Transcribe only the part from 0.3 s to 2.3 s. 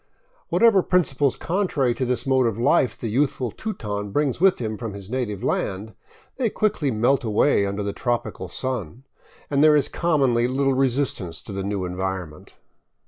Whatever principles contrary to this